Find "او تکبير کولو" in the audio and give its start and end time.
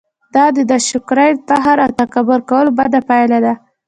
1.85-2.71